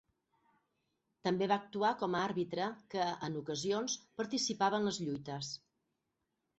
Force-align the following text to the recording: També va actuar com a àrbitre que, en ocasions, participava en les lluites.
També 1.27 1.49
va 1.51 1.57
actuar 1.65 1.91
com 2.01 2.17
a 2.17 2.23
àrbitre 2.29 2.71
que, 2.95 3.05
en 3.31 3.39
ocasions, 3.45 4.01
participava 4.23 4.83
en 4.83 4.91
les 4.93 5.03
lluites. 5.07 5.57